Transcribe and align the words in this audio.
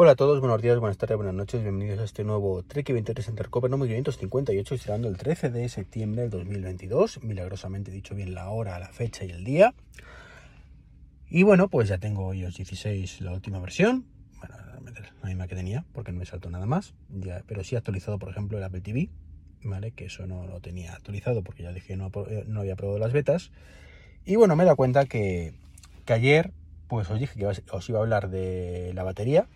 Hola 0.00 0.12
a 0.12 0.14
todos, 0.14 0.38
buenos 0.38 0.62
días, 0.62 0.78
buenas 0.78 0.96
tardes, 0.96 1.16
buenas 1.16 1.34
noches, 1.34 1.60
bienvenidos 1.60 1.98
a 1.98 2.04
este 2.04 2.22
nuevo 2.22 2.62
Trek 2.62 2.92
23 2.92 3.30
Intercover 3.30 3.68
número 3.68 3.88
558, 3.88 4.76
esperando 4.76 5.08
el 5.08 5.16
13 5.16 5.50
de 5.50 5.68
septiembre 5.68 6.22
del 6.22 6.30
2022, 6.30 7.24
milagrosamente 7.24 7.90
dicho 7.90 8.14
bien 8.14 8.32
la 8.32 8.48
hora, 8.48 8.78
la 8.78 8.90
fecha 8.90 9.24
y 9.24 9.30
el 9.30 9.42
día. 9.42 9.74
Y 11.28 11.42
bueno, 11.42 11.66
pues 11.66 11.88
ya 11.88 11.98
tengo 11.98 12.32
iOS 12.32 12.58
16, 12.58 13.22
la 13.22 13.32
última 13.32 13.58
versión, 13.58 14.06
bueno, 14.38 14.54
la 15.20 15.28
misma 15.30 15.48
que 15.48 15.56
tenía, 15.56 15.84
porque 15.92 16.12
no 16.12 16.20
me 16.20 16.26
saltó 16.26 16.48
nada 16.48 16.66
más, 16.66 16.94
ya, 17.08 17.42
pero 17.48 17.64
sí 17.64 17.74
actualizado, 17.74 18.20
por 18.20 18.28
ejemplo, 18.28 18.56
el 18.56 18.62
Apple 18.62 18.82
TV, 18.82 19.10
¿vale? 19.64 19.90
Que 19.90 20.04
eso 20.04 20.28
no 20.28 20.46
lo 20.46 20.60
tenía 20.60 20.94
actualizado 20.94 21.42
porque 21.42 21.64
ya 21.64 21.72
dije 21.72 21.96
no, 21.96 22.12
eh, 22.28 22.44
no 22.46 22.60
había 22.60 22.76
probado 22.76 23.00
las 23.00 23.12
betas. 23.12 23.50
Y 24.24 24.36
bueno, 24.36 24.54
me 24.54 24.62
he 24.62 24.66
dado 24.66 24.76
cuenta 24.76 25.06
que, 25.06 25.54
que 26.04 26.12
ayer, 26.12 26.52
pues 26.86 27.10
os 27.10 27.18
dije 27.18 27.36
que 27.36 27.46
os 27.46 27.88
iba 27.88 27.98
a 27.98 28.02
hablar 28.02 28.30
de 28.30 28.92
la 28.94 29.02
batería, 29.02 29.48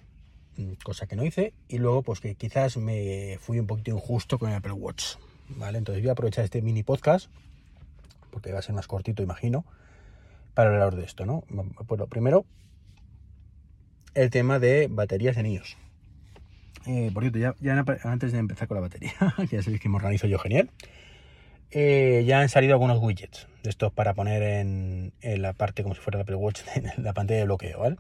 cosa 0.82 1.06
que 1.06 1.16
no 1.16 1.24
hice, 1.24 1.52
y 1.68 1.78
luego 1.78 2.02
pues 2.02 2.20
que 2.20 2.34
quizás 2.34 2.76
me 2.76 3.38
fui 3.40 3.58
un 3.58 3.66
poquito 3.66 3.90
injusto 3.90 4.38
con 4.38 4.50
el 4.50 4.56
Apple 4.56 4.72
Watch, 4.72 5.16
¿vale? 5.48 5.78
Entonces 5.78 6.02
voy 6.02 6.10
a 6.10 6.12
aprovechar 6.12 6.44
este 6.44 6.62
mini 6.62 6.82
podcast, 6.82 7.30
porque 8.30 8.52
va 8.52 8.58
a 8.58 8.62
ser 8.62 8.74
más 8.74 8.86
cortito, 8.86 9.22
imagino, 9.22 9.64
para 10.54 10.70
hablar 10.70 10.94
de 10.94 11.04
esto, 11.04 11.26
¿no? 11.26 11.44
Pues 11.86 11.98
lo 11.98 12.06
primero, 12.06 12.44
el 14.14 14.30
tema 14.30 14.58
de 14.58 14.88
baterías 14.90 15.36
en 15.36 15.46
iOS. 15.46 15.76
Eh, 16.86 17.10
por 17.14 17.22
cierto, 17.22 17.38
ya, 17.38 17.84
antes 18.04 18.32
de 18.32 18.38
empezar 18.38 18.68
con 18.68 18.76
la 18.76 18.80
batería, 18.80 19.12
ya 19.50 19.62
sabéis 19.62 19.80
que 19.80 19.88
me 19.88 19.96
organizo 19.96 20.26
yo 20.26 20.38
genial, 20.38 20.70
eh, 21.70 22.24
ya 22.26 22.40
han 22.40 22.48
salido 22.48 22.74
algunos 22.74 22.98
widgets 22.98 23.46
de 23.62 23.70
estos 23.70 23.92
para 23.92 24.12
poner 24.14 24.42
en, 24.42 25.12
en, 25.22 25.40
la 25.40 25.54
parte 25.54 25.82
como 25.82 25.94
si 25.94 26.00
fuera 26.00 26.18
el 26.18 26.22
Apple 26.22 26.36
Watch, 26.36 26.60
en 26.74 27.04
la 27.04 27.12
pantalla 27.12 27.40
de 27.40 27.46
bloqueo, 27.46 27.80
¿vale? 27.80 27.96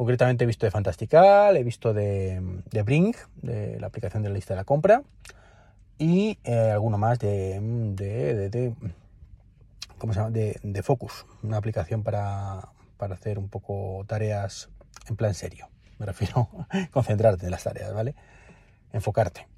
Concretamente 0.00 0.44
he 0.44 0.46
visto 0.46 0.64
de 0.64 0.70
Fantastical, 0.70 1.58
he 1.58 1.62
visto 1.62 1.92
de, 1.92 2.40
de 2.70 2.82
Bring, 2.82 3.14
de 3.42 3.78
la 3.78 3.88
aplicación 3.88 4.22
de 4.22 4.30
la 4.30 4.34
lista 4.34 4.54
de 4.54 4.60
la 4.60 4.64
compra, 4.64 5.02
y 5.98 6.38
eh, 6.42 6.70
alguno 6.70 6.96
más 6.96 7.18
de, 7.18 7.60
de, 7.60 8.74
¿cómo 9.98 10.14
se 10.14 10.20
llama? 10.20 10.30
De, 10.30 10.82
Focus, 10.82 11.26
una 11.42 11.58
aplicación 11.58 12.02
para, 12.02 12.70
para 12.96 13.12
hacer 13.12 13.38
un 13.38 13.50
poco 13.50 14.02
tareas 14.06 14.70
en 15.06 15.16
plan 15.16 15.34
serio. 15.34 15.68
Me 15.98 16.06
refiero 16.06 16.48
a 16.70 16.88
concentrarte 16.90 17.44
en 17.44 17.50
las 17.50 17.64
tareas, 17.64 17.92
¿vale? 17.92 18.14
Enfocarte. 18.94 19.48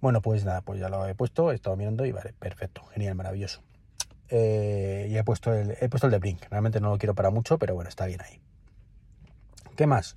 Bueno, 0.00 0.22
pues 0.22 0.44
nada, 0.44 0.60
pues 0.60 0.78
ya 0.78 0.88
lo 0.88 1.08
he 1.08 1.16
puesto, 1.16 1.50
he 1.50 1.56
estado 1.56 1.74
mirando 1.74 2.06
y 2.06 2.12
vale, 2.12 2.34
perfecto, 2.38 2.84
genial, 2.94 3.16
maravilloso. 3.16 3.64
Eh, 4.28 5.08
y 5.10 5.16
he 5.16 5.24
puesto, 5.24 5.52
el, 5.52 5.76
he 5.80 5.88
puesto 5.88 6.06
el 6.06 6.12
de 6.12 6.20
Blink. 6.20 6.44
Realmente 6.50 6.78
no 6.78 6.90
lo 6.90 6.98
quiero 6.98 7.16
para 7.16 7.30
mucho, 7.30 7.58
pero 7.58 7.74
bueno, 7.74 7.88
está 7.88 8.06
bien 8.06 8.20
ahí. 8.20 8.40
¿Qué 9.76 9.86
más? 9.86 10.16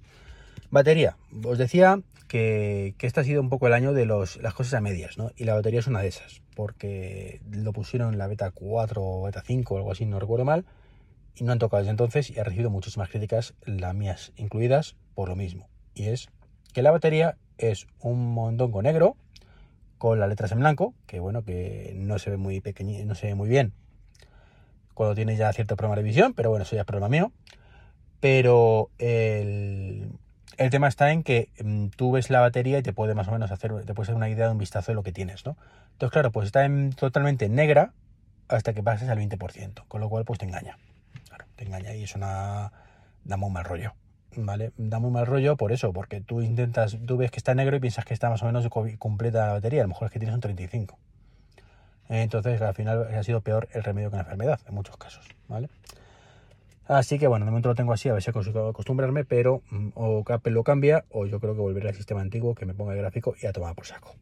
Batería. 0.72 1.18
Os 1.44 1.58
decía 1.58 2.02
que, 2.28 2.96
este 3.02 3.20
ha 3.20 3.24
sido 3.24 3.42
un 3.42 3.50
poco 3.50 3.68
el 3.68 3.74
año 3.74 3.92
de 3.92 4.06
los, 4.06 4.38
las 4.38 4.54
cosas 4.54 4.76
a 4.76 4.82
medias, 4.82 5.18
¿no? 5.18 5.32
Y 5.36 5.44
la 5.44 5.54
batería 5.54 5.80
es 5.82 5.88
una 5.88 6.02
de 6.02 6.08
esas, 6.08 6.42
porque 6.56 7.42
lo 7.52 7.74
pusieron 7.74 8.14
en 8.14 8.20
la 8.20 8.28
beta 8.28 8.52
4 8.52 9.02
o 9.04 9.24
beta 9.24 9.44
5 9.46 9.74
o 9.74 9.78
algo 9.78 9.92
así, 9.92 10.06
no 10.06 10.20
recuerdo 10.20 10.46
mal, 10.46 10.66
y 11.36 11.44
no 11.44 11.52
han 11.52 11.60
tocado 11.60 11.82
desde 11.82 11.92
entonces 11.92 12.30
y 12.30 12.40
ha 12.40 12.44
recibido 12.44 12.70
muchísimas 12.70 13.10
críticas, 13.10 13.54
las 13.66 13.94
mías 13.94 14.32
incluidas, 14.38 14.96
por 15.14 15.28
lo 15.28 15.36
mismo. 15.36 15.68
Y 15.94 16.06
es 16.06 16.30
que 16.74 16.82
la 16.82 16.92
batería 16.92 17.38
es 17.58 17.88
un 18.00 18.34
montón 18.34 18.72
con 18.72 18.84
negro, 18.84 19.18
con 19.98 20.20
las 20.20 20.30
letras 20.30 20.54
en 20.54 20.60
blanco, 20.60 20.94
que 21.06 21.20
bueno, 21.20 21.44
que 21.44 21.94
no 21.98 22.18
se 22.18 22.30
ve 22.30 22.38
muy 22.38 22.62
pequeño, 22.62 23.04
no 23.06 23.16
se 23.16 23.28
ve 23.28 23.36
muy 23.36 23.50
bien 23.50 23.74
cuando 25.00 25.16
tiene 25.16 25.38
ya 25.38 25.54
cierto 25.54 25.78
problema 25.78 25.96
de 25.96 26.04
visión, 26.04 26.34
pero 26.34 26.50
bueno, 26.50 26.64
eso 26.64 26.76
ya 26.76 26.82
es 26.82 26.86
problema 26.86 27.08
mío. 27.08 27.32
Pero 28.20 28.90
el, 28.98 30.12
tema 30.72 30.88
está 30.88 31.12
en 31.12 31.24
que 31.24 31.50
mm, 31.64 31.88
tú 31.96 32.12
ves 32.12 32.30
la 32.30 32.42
batería 32.42 32.80
y 32.80 32.84
te 32.84 32.94
puede 32.94 33.16
más 33.16 33.28
o 33.28 33.32
menos 33.32 33.52
hacer, 33.52 33.74
te 33.86 33.94
puede 33.94 34.06
hacer 34.06 34.16
una 34.16 34.30
idea 34.30 34.46
de 34.48 34.52
un 34.52 34.58
vistazo 34.58 34.92
de 34.92 34.96
lo 34.96 35.04
que 35.04 35.12
tienes, 35.12 35.46
¿no? 35.46 35.56
Entonces, 35.94 36.14
claro, 36.14 36.32
pues 36.32 36.48
está 36.48 36.66
en, 36.66 36.92
totalmente 36.92 37.50
negra 37.50 37.94
hasta 38.48 38.74
que 38.74 38.84
pases 38.84 39.10
al 39.10 39.20
20%, 39.20 39.84
con 39.88 40.02
lo 40.02 40.10
cual 40.10 40.26
pues 40.26 40.40
te 40.40 40.46
engaña. 40.46 40.78
Claro, 41.28 41.46
te 41.56 41.66
engaña 41.66 41.94
y 41.94 42.04
es 42.04 42.16
una... 42.16 42.72
da 43.24 43.38
muy 43.38 43.52
mal 43.52 43.64
rollo. 43.64 43.94
¿Vale? 44.36 44.72
Da 44.78 45.00
muy 45.00 45.12
mal 45.12 45.26
rollo 45.26 45.58
por 45.58 45.72
eso, 45.72 45.92
porque 45.92 46.22
tú 46.22 46.42
intentas, 46.42 46.98
tú 47.06 47.18
ves 47.18 47.32
que 47.32 47.38
está 47.38 47.56
negro 47.56 47.76
y 47.76 47.80
piensas 47.80 48.06
que 48.06 48.14
está 48.14 48.30
más 48.30 48.44
o 48.44 48.46
menos 48.46 48.68
completa 49.00 49.48
la 49.48 49.54
batería, 49.54 49.82
a 49.82 49.84
lo 49.84 49.90
mejor 49.90 50.08
es 50.08 50.12
que 50.12 50.20
tienes 50.20 50.36
un 50.36 50.42
35. 50.42 50.98
Entonces, 52.10 52.62
al 52.62 52.74
final 52.74 53.08
ha 53.14 53.24
sido 53.24 53.42
peor 53.42 53.70
el 53.72 53.84
remedio 53.84 54.10
que 54.10 54.18
la 54.18 54.24
enfermedad, 54.24 54.60
en 54.68 54.74
muchos 54.74 54.98
casos, 54.98 55.28
¿vale? 55.48 55.70
Así 56.90 57.20
que 57.20 57.28
bueno, 57.28 57.46
de 57.46 57.52
momento 57.52 57.70
lo 57.70 57.76
tengo 57.76 57.94
así, 57.94 58.10
a 58.10 58.14
ver 58.14 58.24
si 58.24 58.32
consigo 58.32 58.68
acostumbrarme, 58.68 59.24
pero 59.24 59.62
mm, 59.70 59.90
o 59.94 60.24
Apple 60.28 60.52
lo 60.52 60.64
cambia 60.64 61.06
o 61.12 61.28
yo 61.28 61.40
creo 61.40 61.54
que 61.54 61.62
volveré 61.62 61.90
al 61.90 61.96
sistema 61.96 62.22
antiguo 62.22 62.56
que 62.56 62.66
me 62.66 62.74
ponga 62.74 62.94
el 62.94 62.98
gráfico 62.98 63.36
y 63.40 63.46
a 63.46 63.54
tomar 63.54 63.76
por 63.76 63.86
saco. 63.86 64.16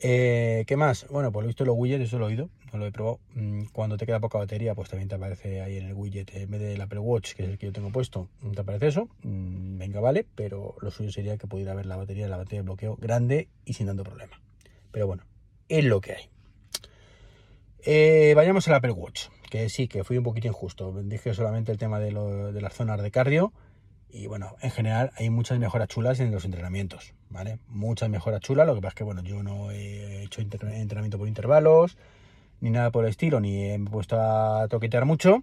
Eh, 0.00 0.64
¿Qué 0.66 0.76
más? 0.78 1.06
Bueno, 1.10 1.30
pues 1.30 1.44
lo 1.44 1.48
visto 1.48 1.66
los 1.66 1.76
widgets, 1.76 2.04
eso 2.04 2.18
lo 2.18 2.24
he 2.24 2.28
oído, 2.28 2.48
no 2.72 2.78
lo 2.78 2.86
he 2.86 2.90
probado. 2.90 3.20
Mm, 3.34 3.64
cuando 3.66 3.98
te 3.98 4.06
queda 4.06 4.18
poca 4.18 4.38
batería, 4.38 4.74
pues 4.74 4.88
también 4.88 5.10
te 5.10 5.16
aparece 5.16 5.60
ahí 5.60 5.76
en 5.76 5.88
el 5.88 5.92
widget, 5.92 6.34
en 6.34 6.50
vez 6.50 6.62
del 6.62 6.80
Apple 6.80 7.00
Watch, 7.00 7.34
que 7.34 7.42
es 7.42 7.50
el 7.50 7.58
que 7.58 7.66
yo 7.66 7.72
tengo 7.72 7.92
puesto, 7.92 8.30
te 8.54 8.60
aparece 8.62 8.86
eso. 8.86 9.10
Mm, 9.24 9.76
venga, 9.76 10.00
vale, 10.00 10.24
pero 10.34 10.74
lo 10.80 10.90
suyo 10.90 11.12
sería 11.12 11.36
que 11.36 11.46
pudiera 11.46 11.74
ver 11.74 11.84
la 11.84 11.96
batería, 11.96 12.28
la 12.28 12.38
batería 12.38 12.60
de 12.60 12.64
bloqueo 12.64 12.96
grande 12.96 13.50
y 13.66 13.74
sin 13.74 13.88
tanto 13.88 14.04
problema. 14.04 14.40
Pero 14.90 15.06
bueno, 15.06 15.24
es 15.68 15.84
lo 15.84 16.00
que 16.00 16.12
hay. 16.14 16.30
Eh, 17.84 18.32
vayamos 18.34 18.66
al 18.68 18.76
Apple 18.76 18.92
Watch 18.92 19.28
que 19.52 19.68
sí, 19.68 19.86
que 19.86 20.02
fui 20.02 20.16
un 20.16 20.24
poquito 20.24 20.48
injusto. 20.48 20.94
Dije 21.02 21.34
solamente 21.34 21.72
el 21.72 21.76
tema 21.76 21.98
de, 21.98 22.10
las 22.10 22.72
zonas 22.72 23.02
de 23.02 23.10
cardio. 23.10 23.52
Y 24.08 24.26
bueno, 24.26 24.56
en 24.62 24.70
general 24.70 25.12
hay 25.16 25.28
muchas 25.28 25.58
mejoras 25.58 25.88
chulas 25.88 26.20
en 26.20 26.30
los 26.30 26.46
entrenamientos, 26.46 27.12
¿vale? 27.28 27.58
Muchas 27.68 28.08
mejoras 28.08 28.40
chulas. 28.40 28.66
Lo 28.66 28.74
que 28.74 28.80
pasa 28.80 28.92
es 28.92 28.94
que, 28.94 29.04
bueno, 29.04 29.22
yo 29.22 29.42
no 29.42 29.70
he 29.70 30.22
hecho 30.22 30.40
entrenamiento 30.40 31.18
por 31.18 31.28
intervalos, 31.28 31.98
ni 32.62 32.70
nada 32.70 32.90
por 32.90 33.04
el 33.04 33.10
estilo, 33.10 33.40
ni 33.40 33.66
he 33.66 33.78
puesto 33.78 34.18
a 34.18 34.68
toquetear 34.68 35.04
mucho. 35.04 35.42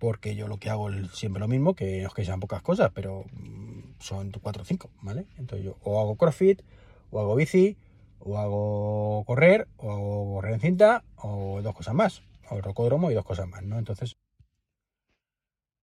Porque 0.00 0.34
yo 0.34 0.48
lo 0.48 0.58
que 0.58 0.68
hago 0.68 0.90
es 0.90 1.12
siempre 1.12 1.38
lo 1.38 1.46
mismo, 1.46 1.74
que 1.74 2.02
no 2.02 2.08
es 2.08 2.14
que 2.14 2.24
sean 2.24 2.40
pocas 2.40 2.62
cosas, 2.62 2.90
pero 2.92 3.24
mm, 3.34 4.00
son 4.00 4.32
4 4.32 4.62
o 4.62 4.64
5, 4.64 4.90
¿vale? 5.00 5.26
Entonces 5.38 5.64
yo 5.64 5.76
o 5.84 6.00
hago 6.00 6.16
crossfit, 6.16 6.60
o 7.12 7.20
hago 7.20 7.36
bici, 7.36 7.76
o 8.18 8.36
hago 8.36 9.22
correr, 9.28 9.68
o 9.76 9.92
hago 9.92 10.34
correr 10.34 10.54
en 10.54 10.60
cinta, 10.60 11.04
o 11.14 11.62
dos 11.62 11.72
cosas 11.72 11.94
más 11.94 12.24
rocódromo 12.50 13.10
y 13.10 13.14
dos 13.14 13.24
cosas 13.24 13.48
más, 13.48 13.62
¿no? 13.62 13.78
Entonces, 13.78 14.16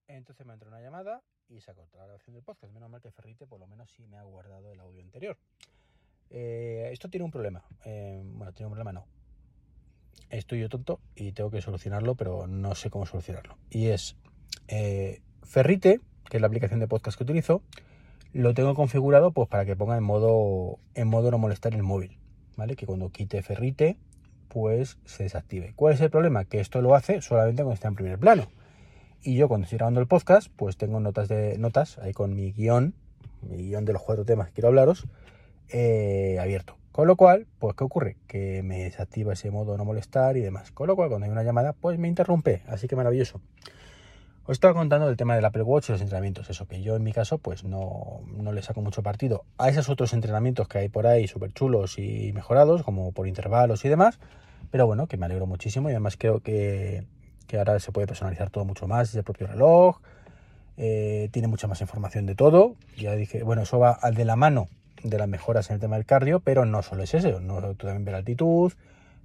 entonces 0.07 0.45
me 0.45 0.53
entró 0.53 0.69
una 0.69 0.81
llamada 0.81 1.21
y 1.47 1.61
se 1.61 1.73
cortó 1.73 1.97
la 1.97 2.05
grabación 2.05 2.33
del 2.33 2.43
podcast. 2.43 2.73
Menos 2.73 2.89
mal 2.89 3.01
que 3.01 3.11
Ferrite 3.11 3.47
por 3.47 3.59
lo 3.59 3.67
menos 3.67 3.89
sí 3.91 4.05
me 4.07 4.17
ha 4.17 4.23
guardado 4.23 4.71
el 4.71 4.79
audio 4.79 5.01
anterior. 5.01 5.37
Eh, 6.29 6.89
esto 6.91 7.09
tiene 7.09 7.25
un 7.25 7.31
problema. 7.31 7.63
Eh, 7.85 8.21
bueno, 8.23 8.53
tiene 8.53 8.67
un 8.67 8.71
problema 8.71 8.93
no. 8.93 9.05
Estoy 10.29 10.61
yo 10.61 10.69
tonto 10.69 10.99
y 11.15 11.33
tengo 11.33 11.51
que 11.51 11.61
solucionarlo, 11.61 12.15
pero 12.15 12.47
no 12.47 12.73
sé 12.75 12.89
cómo 12.89 13.05
solucionarlo. 13.05 13.57
Y 13.69 13.87
es 13.87 14.15
eh, 14.67 15.21
Ferrite, 15.43 15.99
que 16.29 16.37
es 16.37 16.41
la 16.41 16.47
aplicación 16.47 16.79
de 16.79 16.87
podcast 16.87 17.17
que 17.17 17.23
utilizo, 17.23 17.61
lo 18.33 18.53
tengo 18.53 18.73
configurado 18.75 19.31
pues 19.31 19.49
para 19.49 19.65
que 19.65 19.75
ponga 19.75 19.97
en 19.97 20.03
modo 20.03 20.79
en 20.93 21.07
modo 21.09 21.31
no 21.31 21.37
molestar 21.37 21.73
el 21.73 21.83
móvil, 21.83 22.17
¿vale? 22.55 22.77
Que 22.77 22.85
cuando 22.85 23.09
quite 23.09 23.41
Ferrite 23.41 23.97
pues 24.51 24.97
se 25.05 25.23
desactive. 25.23 25.73
¿Cuál 25.75 25.93
es 25.93 26.01
el 26.01 26.09
problema? 26.09 26.45
Que 26.45 26.59
esto 26.59 26.81
lo 26.81 26.93
hace 26.93 27.21
solamente 27.21 27.63
cuando 27.63 27.75
está 27.75 27.87
en 27.87 27.95
primer 27.95 28.19
plano. 28.19 28.47
Y 29.23 29.35
yo 29.35 29.47
cuando 29.47 29.65
estoy 29.65 29.77
grabando 29.77 30.01
el 30.01 30.07
podcast, 30.07 30.51
pues 30.55 30.77
tengo 30.77 30.99
notas 30.99 31.29
de 31.29 31.57
notas 31.57 31.97
ahí 31.99 32.11
con 32.11 32.35
mi 32.35 32.51
guion, 32.51 32.93
mi 33.41 33.57
guion 33.57 33.85
de 33.85 33.93
los 33.93 34.01
cuatro 34.01 34.25
temas 34.25 34.47
que 34.47 34.55
quiero 34.55 34.69
hablaros, 34.69 35.07
eh, 35.69 36.37
abierto. 36.41 36.75
Con 36.91 37.07
lo 37.07 37.15
cual, 37.15 37.47
pues 37.59 37.75
¿qué 37.75 37.83
ocurre? 37.85 38.17
Que 38.27 38.61
me 38.63 38.83
desactiva 38.83 39.33
ese 39.33 39.51
modo 39.51 39.77
no 39.77 39.85
molestar 39.85 40.35
y 40.35 40.41
demás. 40.41 40.71
Con 40.71 40.87
lo 40.87 40.95
cual, 40.97 41.07
cuando 41.07 41.25
hay 41.25 41.31
una 41.31 41.43
llamada, 41.43 41.71
pues 41.71 41.97
me 41.97 42.09
interrumpe. 42.09 42.63
Así 42.67 42.87
que 42.87 42.97
maravilloso. 42.97 43.39
Os 44.51 44.55
estaba 44.55 44.73
contando 44.73 45.07
del 45.07 45.15
tema 45.15 45.33
del 45.33 45.45
Apple 45.45 45.61
Watch 45.61 45.87
y 45.87 45.91
los 45.93 46.01
entrenamientos. 46.01 46.49
Eso 46.49 46.67
que 46.67 46.81
yo 46.81 46.97
en 46.97 47.03
mi 47.03 47.13
caso, 47.13 47.37
pues 47.37 47.63
no, 47.63 48.19
no 48.35 48.51
le 48.51 48.61
saco 48.61 48.81
mucho 48.81 49.01
partido 49.01 49.45
a 49.57 49.69
esos 49.69 49.87
otros 49.87 50.11
entrenamientos 50.11 50.67
que 50.67 50.79
hay 50.79 50.89
por 50.89 51.07
ahí 51.07 51.25
súper 51.25 51.53
chulos 51.53 51.97
y 51.97 52.33
mejorados, 52.33 52.83
como 52.83 53.13
por 53.13 53.29
intervalos 53.29 53.85
y 53.85 53.87
demás. 53.87 54.19
Pero 54.69 54.85
bueno, 54.87 55.07
que 55.07 55.15
me 55.15 55.25
alegro 55.25 55.47
muchísimo 55.47 55.87
y 55.87 55.93
además 55.93 56.17
creo 56.17 56.41
que, 56.41 57.05
ahora 57.57 57.79
se 57.79 57.93
puede 57.93 58.07
personalizar 58.07 58.49
todo 58.49 58.65
mucho 58.65 58.89
más 58.89 59.07
desde 59.07 59.19
el 59.19 59.23
propio 59.23 59.47
reloj. 59.47 60.01
Eh, 60.75 61.29
tiene 61.31 61.47
mucha 61.47 61.67
más 61.67 61.79
información 61.79 62.25
de 62.25 62.35
todo. 62.35 62.75
Ya 62.97 63.15
dije, 63.15 63.43
bueno, 63.43 63.61
eso 63.61 63.79
va 63.79 63.91
al 63.91 64.15
de 64.15 64.25
la 64.25 64.35
mano 64.35 64.67
de 65.01 65.17
las 65.17 65.29
mejoras 65.29 65.69
en 65.69 65.75
el 65.75 65.79
tema 65.79 65.95
del 65.95 66.05
cardio, 66.05 66.41
pero 66.41 66.65
no 66.65 66.81
solo 66.81 67.03
es 67.03 67.13
eso. 67.13 67.39
No, 67.39 67.61
tú 67.75 67.87
también 67.87 68.03
ves 68.03 68.11
la 68.11 68.17
altitud, 68.17 68.73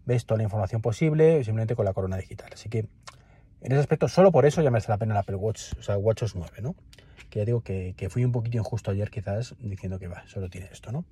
ves 0.04 0.24
toda 0.24 0.38
la 0.38 0.44
información 0.44 0.82
posible, 0.82 1.42
simplemente 1.42 1.74
con 1.74 1.84
la 1.84 1.94
corona 1.94 2.16
digital. 2.16 2.50
Así 2.52 2.68
que 2.68 2.86
en 3.60 3.72
ese 3.72 3.80
aspecto, 3.80 4.08
solo 4.08 4.32
por 4.32 4.46
eso 4.46 4.62
ya 4.62 4.70
merece 4.70 4.90
la 4.90 4.98
pena 4.98 5.14
el 5.14 5.18
Apple 5.18 5.36
Watch, 5.36 5.72
o 5.78 5.82
sea, 5.82 5.96
WatchOS 5.96 6.34
9, 6.34 6.58
¿no? 6.62 6.74
Que 7.30 7.40
ya 7.40 7.44
digo 7.44 7.60
que, 7.62 7.94
que 7.96 8.10
fui 8.10 8.24
un 8.24 8.32
poquito 8.32 8.56
injusto 8.58 8.90
ayer 8.90 9.10
quizás 9.10 9.54
diciendo 9.58 9.98
que 9.98 10.08
va, 10.08 10.26
solo 10.26 10.48
tiene 10.48 10.68
esto, 10.72 10.92
¿no? 10.92 11.04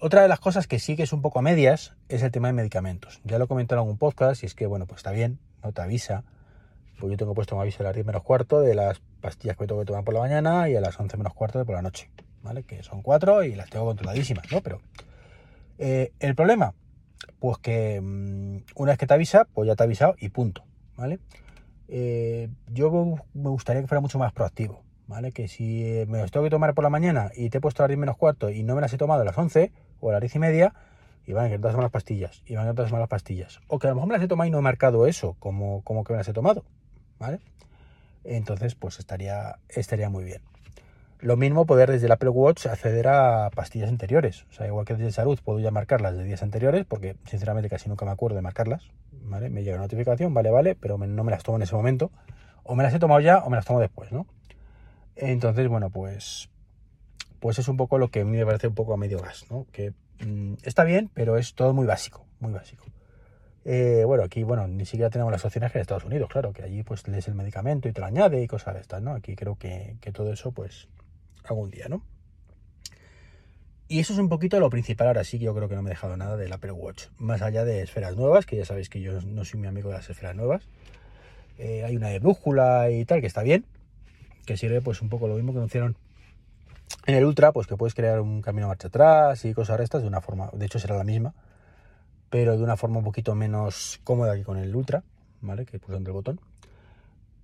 Otra 0.00 0.22
de 0.22 0.28
las 0.28 0.40
cosas 0.40 0.66
que 0.66 0.78
sí 0.78 0.94
que 0.94 1.04
es 1.04 1.12
un 1.12 1.22
poco 1.22 1.38
a 1.38 1.42
medias 1.42 1.94
es 2.08 2.22
el 2.22 2.30
tema 2.30 2.48
de 2.48 2.52
medicamentos. 2.52 3.20
Ya 3.24 3.38
lo 3.38 3.46
he 3.46 3.48
comentado 3.48 3.80
en 3.80 3.84
algún 3.84 3.98
podcast 3.98 4.42
y 4.42 4.46
es 4.46 4.54
que, 4.54 4.66
bueno, 4.66 4.86
pues 4.86 4.98
está 4.98 5.10
bien, 5.10 5.38
no 5.62 5.72
te 5.72 5.80
avisa 5.80 6.24
pues 6.98 7.10
yo 7.10 7.16
tengo 7.16 7.34
puesto 7.34 7.54
un 7.54 7.60
aviso 7.60 7.82
a 7.82 7.84
las 7.84 7.94
10 7.94 8.06
menos 8.06 8.22
cuarto 8.22 8.60
de 8.60 8.74
las 8.74 9.00
pastillas 9.20 9.56
que 9.56 9.64
me 9.64 9.68
tengo 9.68 9.80
que 9.80 9.86
tomar 9.86 10.04
por 10.04 10.14
la 10.14 10.20
mañana 10.20 10.68
y 10.68 10.76
a 10.76 10.80
las 10.80 10.98
11 10.98 11.16
menos 11.16 11.34
cuarto 11.34 11.58
de 11.58 11.64
por 11.64 11.74
la 11.74 11.82
noche, 11.82 12.10
¿vale? 12.42 12.62
Que 12.62 12.82
son 12.82 13.02
cuatro 13.02 13.42
y 13.44 13.54
las 13.54 13.70
tengo 13.70 13.84
controladísimas, 13.84 14.50
¿no? 14.50 14.60
Pero 14.62 14.80
eh, 15.78 16.12
el 16.20 16.34
problema, 16.34 16.74
pues 17.38 17.58
que 17.58 18.00
mm, 18.00 18.58
una 18.76 18.92
vez 18.92 18.98
que 18.98 19.06
te 19.06 19.14
avisa, 19.14 19.46
pues 19.52 19.66
ya 19.66 19.76
te 19.76 19.82
ha 19.82 19.86
avisado 19.86 20.14
y 20.18 20.28
punto, 20.28 20.64
¿vale? 20.96 21.18
Eh, 21.88 22.48
yo 22.68 22.90
me 23.34 23.48
gustaría 23.50 23.82
que 23.82 23.88
fuera 23.88 24.00
mucho 24.00 24.18
más 24.18 24.32
proactivo, 24.32 24.82
¿vale? 25.06 25.32
Que 25.32 25.48
si 25.48 26.04
me 26.08 26.18
los 26.18 26.30
tengo 26.30 26.44
que 26.44 26.50
tomar 26.50 26.74
por 26.74 26.84
la 26.84 26.90
mañana 26.90 27.30
y 27.34 27.50
te 27.50 27.58
he 27.58 27.60
puesto 27.60 27.82
a 27.82 27.84
las 27.84 27.90
10 27.90 27.98
menos 27.98 28.16
cuarto 28.16 28.50
y 28.50 28.62
no 28.62 28.74
me 28.74 28.80
las 28.80 28.92
he 28.92 28.98
tomado 28.98 29.22
a 29.22 29.24
las 29.24 29.36
11 29.36 29.72
o 30.00 30.10
a 30.10 30.12
las 30.12 30.20
10 30.20 30.36
y 30.36 30.38
media, 30.38 30.74
y 31.26 31.32
van 31.32 31.46
a 31.46 31.48
quedar 31.48 31.74
las 31.74 31.90
pastillas, 31.90 32.42
y 32.46 32.54
van 32.54 32.68
a 32.68 32.72
quedar 32.72 32.90
las 32.92 33.08
pastillas. 33.08 33.60
O 33.66 33.78
que 33.78 33.88
a 33.88 33.90
lo 33.90 33.96
mejor 33.96 34.08
me 34.08 34.14
las 34.14 34.22
he 34.22 34.28
tomado 34.28 34.46
y 34.46 34.50
no 34.50 34.58
he 34.58 34.62
marcado 34.62 35.06
eso, 35.06 35.34
como, 35.40 35.82
como 35.82 36.04
que 36.04 36.12
me 36.12 36.18
las 36.18 36.28
he 36.28 36.32
tomado, 36.32 36.64
¿vale? 37.18 37.40
Entonces, 38.24 38.74
pues 38.74 38.98
estaría, 38.98 39.58
estaría 39.68 40.08
muy 40.08 40.24
bien. 40.24 40.42
Lo 41.20 41.36
mismo 41.36 41.64
poder 41.64 41.90
desde 41.90 42.06
el 42.06 42.12
Apple 42.12 42.28
Watch 42.28 42.66
acceder 42.66 43.08
a 43.08 43.50
pastillas 43.54 43.88
anteriores. 43.88 44.44
O 44.50 44.52
sea, 44.52 44.66
igual 44.66 44.84
que 44.84 44.94
desde 44.94 45.12
salud 45.12 45.38
puedo 45.42 45.58
ya 45.60 45.70
marcarlas 45.70 46.16
de 46.16 46.24
días 46.24 46.42
anteriores, 46.42 46.84
porque 46.84 47.16
sinceramente 47.24 47.70
casi 47.70 47.88
nunca 47.88 48.04
me 48.04 48.10
acuerdo 48.10 48.36
de 48.36 48.42
marcarlas. 48.42 48.90
¿vale? 49.22 49.50
Me 49.50 49.62
llega 49.62 49.76
una 49.76 49.84
notificación, 49.84 50.34
vale, 50.34 50.50
vale, 50.50 50.74
pero 50.74 50.98
no 50.98 51.24
me 51.24 51.30
las 51.30 51.42
tomo 51.42 51.56
en 51.56 51.62
ese 51.62 51.74
momento. 51.74 52.10
O 52.64 52.74
me 52.74 52.82
las 52.82 52.94
he 52.94 52.98
tomado 52.98 53.20
ya 53.20 53.38
o 53.38 53.50
me 53.50 53.56
las 53.56 53.64
tomo 53.64 53.80
después, 53.80 54.12
¿no? 54.12 54.26
Entonces, 55.14 55.68
bueno, 55.68 55.90
pues, 55.90 56.50
pues 57.40 57.58
es 57.58 57.68
un 57.68 57.76
poco 57.76 57.98
lo 57.98 58.08
que 58.08 58.20
a 58.20 58.24
mí 58.24 58.36
me 58.36 58.44
parece 58.44 58.68
un 58.68 58.74
poco 58.74 58.92
a 58.92 58.96
medio 58.96 59.18
gas, 59.20 59.46
¿no? 59.50 59.66
Que 59.72 59.92
mm, 60.20 60.54
está 60.64 60.84
bien, 60.84 61.10
pero 61.14 61.38
es 61.38 61.54
todo 61.54 61.72
muy 61.72 61.86
básico, 61.86 62.26
muy 62.40 62.52
básico. 62.52 62.84
Eh, 63.64 64.04
bueno, 64.04 64.22
aquí, 64.22 64.42
bueno, 64.42 64.68
ni 64.68 64.84
siquiera 64.84 65.10
tenemos 65.10 65.32
las 65.32 65.44
opciones 65.44 65.72
que 65.72 65.78
en 65.78 65.82
Estados 65.82 66.04
Unidos, 66.04 66.28
claro, 66.30 66.52
que 66.52 66.62
allí 66.62 66.82
pues 66.82 67.06
lees 67.08 67.26
el 67.26 67.34
medicamento 67.34 67.88
y 67.88 67.92
te 67.92 68.00
lo 68.00 68.06
añade 68.06 68.42
y 68.42 68.46
cosas 68.46 68.74
de 68.74 68.80
estas, 68.80 69.02
¿no? 69.02 69.12
Aquí 69.12 69.34
creo 69.34 69.56
que, 69.56 69.96
que 70.00 70.12
todo 70.12 70.32
eso, 70.32 70.52
pues, 70.52 70.88
algún 71.50 71.70
día, 71.70 71.88
¿no? 71.88 72.02
Y 73.88 74.00
eso 74.00 74.12
es 74.12 74.18
un 74.18 74.28
poquito 74.28 74.58
lo 74.58 74.68
principal, 74.68 75.06
ahora 75.06 75.22
sí 75.22 75.38
que 75.38 75.44
yo 75.44 75.54
creo 75.54 75.68
que 75.68 75.76
no 75.76 75.82
me 75.82 75.90
he 75.90 75.94
dejado 75.94 76.16
nada 76.16 76.36
del 76.36 76.52
Apple 76.52 76.72
Watch, 76.72 77.04
más 77.18 77.40
allá 77.40 77.64
de 77.64 77.82
esferas 77.82 78.16
nuevas, 78.16 78.44
que 78.44 78.56
ya 78.56 78.64
sabéis 78.64 78.88
que 78.88 79.00
yo 79.00 79.20
no 79.20 79.44
soy 79.44 79.60
mi 79.60 79.68
amigo 79.68 79.90
de 79.90 79.96
las 79.96 80.10
esferas 80.10 80.34
nuevas. 80.34 80.68
Eh, 81.58 81.84
hay 81.84 81.96
una 81.96 82.08
de 82.08 82.18
brújula 82.18 82.90
y 82.90 83.04
tal, 83.04 83.20
que 83.20 83.28
está 83.28 83.44
bien, 83.44 83.64
que 84.44 84.56
sirve 84.56 84.80
pues 84.80 85.02
un 85.02 85.08
poco 85.08 85.28
lo 85.28 85.36
mismo 85.36 85.52
que 85.52 85.58
anunciaron 85.58 85.96
en 87.06 87.14
el 87.14 87.24
Ultra, 87.24 87.52
pues 87.52 87.68
que 87.68 87.76
puedes 87.76 87.94
crear 87.94 88.20
un 88.20 88.42
camino 88.42 88.66
marcha 88.66 88.88
atrás 88.88 89.44
y 89.44 89.54
cosas 89.54 89.78
estas 89.80 90.02
de 90.02 90.08
una 90.08 90.20
forma, 90.20 90.50
de 90.52 90.66
hecho 90.66 90.80
será 90.80 90.96
la 90.96 91.04
misma, 91.04 91.34
pero 92.28 92.56
de 92.56 92.64
una 92.64 92.76
forma 92.76 92.98
un 92.98 93.04
poquito 93.04 93.36
menos 93.36 94.00
cómoda 94.02 94.34
que 94.34 94.42
con 94.42 94.58
el 94.58 94.74
Ultra, 94.74 95.04
¿vale? 95.40 95.64
Que 95.64 95.78
pulsando 95.78 96.10
el 96.10 96.14
botón. 96.14 96.40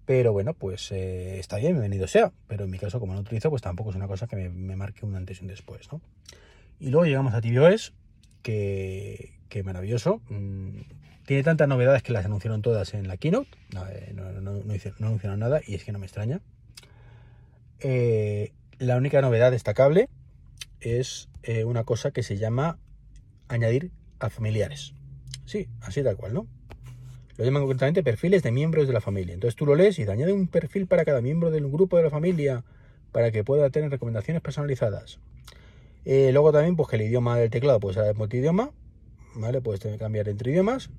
Pero 0.05 0.33
bueno, 0.33 0.55
pues 0.55 0.91
eh, 0.91 1.39
está 1.39 1.59
bien, 1.59 1.73
bienvenido 1.73 2.07
sea. 2.09 2.33
Pero 2.49 2.65
en 2.65 2.71
mi 2.71 2.79
caso, 2.79 2.99
como 2.99 3.15
no 3.15 3.21
utilizo, 3.21 3.51
pues 3.51 3.63
tampoco 3.63 3.91
es 3.91 3.97
una 3.97 4.09
cosa 4.09 4.27
que 4.27 4.37
me, 4.37 4.77
marque 4.77 5.07
un 5.07 5.15
antes 5.15 5.39
y 5.39 5.43
un 5.43 5.49
después, 5.49 5.91
¿no? 5.93 6.01
Y 6.81 6.91
luego 6.91 7.07
llegamos 7.07 7.35
a 7.35 7.41
tvOS, 7.41 7.93
que, 8.43 9.39
que 9.49 9.63
maravilloso. 9.63 10.21
Mm, 10.29 10.81
tiene 11.25 11.45
tantas 11.45 11.69
novedades 11.69 12.03
que 12.03 12.13
las 12.13 12.25
anunciaron 12.25 12.63
todas 12.63 12.95
en 12.95 13.07
la 13.07 13.17
keynote. 13.17 13.51
No, 13.73 13.87
eh, 13.89 14.15
anunciaron 14.99 15.39
nada 15.39 15.61
y 15.65 15.77
es 15.77 15.85
que 15.85 15.93
no 15.93 16.01
me 16.01 16.07
extraña. 16.07 16.41
Eh, 17.79 18.53
la 18.79 18.97
única 18.97 19.21
novedad 19.23 19.53
destacable 19.53 20.09
es 20.81 21.29
una 21.65 21.85
cosa 21.85 22.13
que 22.13 22.23
se 22.23 22.37
llama 22.37 22.79
añadir 23.49 23.93
a 24.19 24.31
familiares. 24.31 24.95
Sí, 25.45 25.69
así 25.81 26.03
tal 26.03 26.17
cual, 26.17 26.35
¿no? 26.35 26.47
Lo 27.43 27.47
llaman 27.47 27.63
concretamente 27.63 28.05
perfiles 28.05 28.45
de 28.45 28.53
miembros 28.53 28.87
de 28.87 28.93
la 28.93 29.01
familia. 29.01 29.35
Entonces 29.35 29.57
tú 29.57 29.67
lo 29.67 29.75
lees 29.75 29.99
y 29.99 30.05
te 30.05 30.13
añade 30.13 30.33
un 30.33 30.47
perfil 30.47 30.87
para 30.87 31.05
cada 31.05 31.21
miembro 31.21 31.51
del 31.51 31.69
grupo 31.69 31.97
de 31.97 32.05
la 32.05 32.11
familia 32.11 32.63
para 33.11 33.33
que 33.33 33.43
pueda 33.43 33.69
tener 33.71 33.91
recomendaciones 33.91 34.41
personalizadas. 34.41 35.19
Eh, 36.05 36.31
luego 36.33 36.53
también, 36.53 36.77
pues 36.77 36.89
que 36.89 36.95
el 36.95 37.03
idioma 37.03 37.37
del 37.37 37.51
teclado 37.51 37.81
puede 37.81 37.95
ser 37.95 38.15
multidioma, 38.15 38.71
¿vale? 39.35 39.61
Puedes 39.61 39.99
cambiar 39.99 40.29
entre 40.29 40.53
idiomas 40.53 40.91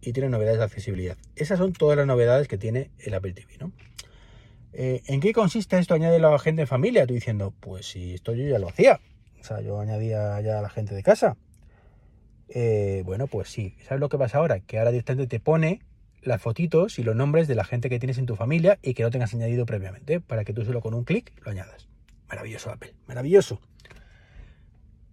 y 0.00 0.12
tiene 0.12 0.28
novedades 0.28 0.58
de 0.58 0.66
accesibilidad. 0.66 1.16
Esas 1.34 1.58
son 1.58 1.72
todas 1.72 1.96
las 1.96 2.06
novedades 2.06 2.46
que 2.46 2.58
tiene 2.58 2.92
el 3.00 3.14
Apple 3.14 3.32
TV, 3.32 3.58
¿no? 3.58 3.72
Eh, 4.74 5.02
¿En 5.08 5.18
qué 5.18 5.32
consiste 5.32 5.80
esto? 5.80 5.94
Añade 5.94 6.20
la 6.20 6.38
gente 6.38 6.62
de 6.62 6.66
familia. 6.66 7.08
Tú 7.08 7.14
diciendo, 7.14 7.52
pues 7.58 7.86
si 7.86 8.14
esto 8.14 8.34
yo 8.34 8.46
ya 8.46 8.60
lo 8.60 8.68
hacía. 8.68 9.00
O 9.40 9.42
sea, 9.42 9.62
yo 9.62 9.80
añadía 9.80 10.40
ya 10.42 10.60
a 10.60 10.62
la 10.62 10.70
gente 10.70 10.94
de 10.94 11.02
casa. 11.02 11.36
Eh, 12.48 13.02
bueno, 13.04 13.26
pues 13.26 13.48
sí. 13.48 13.74
¿Sabes 13.86 14.00
lo 14.00 14.08
que 14.08 14.16
pasa 14.16 14.38
ahora? 14.38 14.60
Que 14.60 14.78
ahora 14.78 14.92
directamente 14.92 15.26
te 15.26 15.40
pone 15.40 15.82
las 16.22 16.40
fotitos 16.40 16.98
y 16.98 17.02
los 17.02 17.16
nombres 17.16 17.48
de 17.48 17.54
la 17.54 17.64
gente 17.64 17.88
que 17.88 17.98
tienes 17.98 18.18
en 18.18 18.26
tu 18.26 18.36
familia 18.36 18.78
y 18.82 18.94
que 18.94 19.02
no 19.02 19.10
tengas 19.10 19.34
añadido 19.34 19.66
previamente, 19.66 20.20
para 20.20 20.44
que 20.44 20.52
tú 20.52 20.64
solo 20.64 20.80
con 20.80 20.94
un 20.94 21.04
clic 21.04 21.32
lo 21.44 21.50
añadas. 21.50 21.88
Maravilloso 22.28 22.70
Apple, 22.70 22.94
maravilloso. 23.06 23.60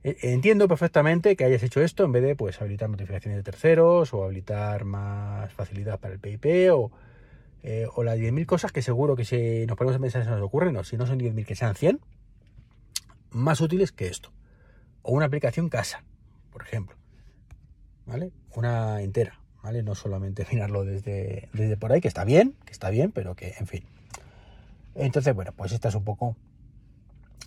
E, 0.04 0.18
entiendo 0.34 0.68
perfectamente 0.68 1.36
que 1.36 1.46
hayas 1.46 1.64
hecho 1.64 1.82
esto 1.82 2.04
en 2.04 2.12
vez 2.12 2.24
de 2.24 2.36
pues 2.36 2.62
habilitar 2.62 2.90
notificaciones 2.90 3.38
de 3.38 3.44
terceros 3.44 4.14
o 4.14 4.24
habilitar 4.24 4.86
más 4.86 5.52
facilidad 5.54 6.00
para 6.00 6.14
el 6.14 6.20
PIP 6.20 6.72
o, 6.72 6.92
eh, 7.64 7.88
o 7.96 8.04
las 8.04 8.18
10.000 8.18 8.46
cosas 8.46 8.72
que 8.72 8.82
seguro 8.82 9.16
que 9.16 9.26
si 9.26 9.66
nos 9.66 9.78
ponemos 9.78 9.98
a 9.98 10.00
pensar 10.00 10.24
se 10.24 10.30
nos 10.30 10.42
ocurren, 10.42 10.74
no, 10.74 10.84
si 10.84 10.98
no 10.98 11.08
son 11.08 11.20
10.000 11.20 11.46
que 11.46 11.56
sean 11.56 11.76
100, 11.76 12.00
más 13.32 13.62
útiles 13.62 13.92
que 13.92 14.08
esto. 14.08 14.32
O 15.02 15.14
una 15.14 15.26
aplicación 15.26 15.70
casa, 15.70 16.04
por 16.52 16.62
ejemplo. 16.64 16.96
¿vale? 18.06 18.32
Una 18.54 19.02
entera, 19.02 19.40
No 19.84 19.96
solamente 19.96 20.46
mirarlo 20.52 20.86
desde, 20.86 21.50
desde 21.54 21.78
por 21.78 21.92
ahí, 21.92 22.02
que 22.02 22.08
está 22.08 22.24
bien, 22.24 22.56
que 22.66 22.72
está 22.72 22.90
bien, 22.90 23.12
pero 23.12 23.36
que, 23.36 23.56
en 23.60 23.68
fin. 23.68 23.84
Entonces, 24.96 25.34
bueno, 25.36 25.52
pues 25.56 25.72
esta 25.72 25.90
es 25.90 25.96
un 25.96 26.04
poco 26.04 26.36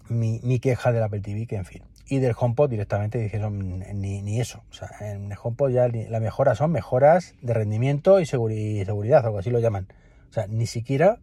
mi, 0.09 0.41
mi 0.43 0.59
queja 0.61 0.93
del 0.93 1.03
Apple 1.03 1.21
TV, 1.21 1.47
que 1.47 1.57
en 1.57 1.65
fin. 1.65 1.83
Y 2.11 2.19
del 2.19 2.35
HomePod 2.39 2.71
directamente 2.71 3.19
dijeron 3.19 3.81
ni, 4.01 4.23
ni 4.23 4.41
eso. 4.41 4.63
O 4.71 4.73
sea, 4.73 4.91
en 5.01 5.31
el 5.31 5.39
HomePod 5.43 5.71
ya 5.71 5.89
la 5.89 6.21
mejora 6.21 6.55
son 6.55 6.73
mejoras 6.73 7.35
de 7.43 7.53
rendimiento 7.53 8.19
y, 8.21 8.27
seguridad, 8.27 9.25
algo 9.25 9.39
así 9.39 9.51
lo 9.51 9.59
llaman. 9.59 9.89
O 10.31 10.33
sea, 10.33 10.47
ni 10.47 10.67
siquiera 10.67 11.19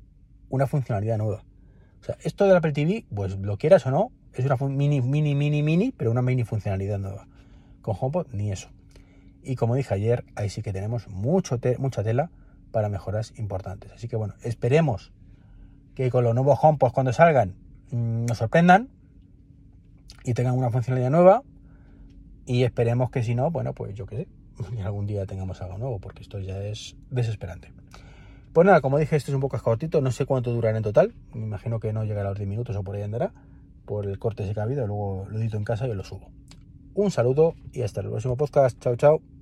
una 0.50 0.68
funcionalidad 0.68 1.18
nueva. 1.18 1.44
O 2.01 2.03
sea, 2.03 2.18
esto 2.21 2.45
del 2.45 2.56
Apple 2.56 2.74
TV, 2.74 3.06
pues 3.13 3.36
lo 3.38 3.57
quieras 3.57 3.86
o 3.88 3.91
no, 3.91 4.12
es 4.33 4.45
una 4.45 4.57
mini, 4.57 5.01
mini, 5.01 5.33
mini, 5.33 5.63
mini, 5.63 5.91
pero 5.91 6.12
una 6.12 6.21
mini 6.21 6.44
funcionalidad 6.44 7.00
nueva. 7.00 7.27
Con 7.81 7.95
HomePod 8.00 8.27
ni 8.31 8.51
eso. 8.51 8.69
Y 9.45 9.56
como 9.56 9.75
dije 9.75 9.94
ayer, 9.94 10.25
ahí 10.36 10.50
sí 10.50 10.62
que 10.62 10.74
tenemos 10.74 11.07
mucho 11.07 11.59
mucha 11.77 12.03
tela 12.03 12.31
para 12.71 12.89
mejoras 12.89 13.33
importantes. 13.38 13.92
Así 13.92 14.07
que 14.07 14.15
bueno, 14.15 14.33
esperemos 14.42 15.13
que 15.94 16.09
con 16.09 16.24
los 16.24 16.33
nuevos 16.33 16.59
HomePods 16.62 16.94
cuando 16.94 17.13
salgan 17.13 17.56
mm, 17.91 18.25
nos 18.25 18.39
sorprendan 18.39 18.89
y 20.24 20.34
tengan 20.34 20.58
una 20.58 20.70
funcionalidad 20.72 21.12
nueva. 21.12 21.43
Y 22.48 22.63
esperemos 22.63 23.10
que 23.12 23.24
si 23.24 23.34
no, 23.34 23.50
bueno, 23.51 23.74
pues 23.74 23.96
yo 23.96 24.05
qué 24.05 24.17
sé, 24.17 24.27
algún 24.84 25.05
día 25.05 25.25
tengamos 25.25 25.62
algo 25.62 25.77
nuevo, 25.77 26.00
porque 26.00 26.22
esto 26.22 26.39
ya 26.39 26.62
es 26.63 26.96
desesperante. 27.10 27.72
Pues 28.53 28.65
nada, 28.65 28.81
como 28.81 28.98
dije, 28.98 29.15
esto 29.15 29.31
es 29.31 29.36
un 29.36 29.41
poco 29.41 29.60
cortito, 29.60 30.01
no 30.01 30.12
sé 30.12 30.25
cuánto 30.25 30.53
durará 30.53 30.77
en 30.77 30.84
total, 30.84 31.13
me 31.34 31.43
imagino 31.43 31.79
que 31.79 31.91
no 31.91 32.05
llegará 32.05 32.29
a 32.29 32.31
los 32.31 32.38
10 32.38 32.48
minutos 32.48 32.75
o 32.75 32.84
por 32.84 32.96
ahí 32.96 33.01
andará, 33.01 33.34
por 33.86 34.05
el 34.05 34.17
corte 34.17 34.43
ese 34.43 34.53
que 34.53 34.60
ha 34.62 34.63
habido, 34.63 34.88
luego 34.88 35.27
lo 35.29 35.39
edito 35.39 35.58
en 35.58 35.65
casa 35.65 35.88
y 35.88 35.93
lo 35.93 36.03
subo. 36.03 36.29
Un 36.93 37.12
saludo 37.12 37.55
y 37.74 37.81
hasta 37.81 38.00
el 38.00 38.08
próximo 38.08 38.38
podcast. 38.38 38.79
Chao, 38.79 38.96
chao. 38.96 39.35